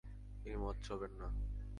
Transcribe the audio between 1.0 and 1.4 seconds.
না।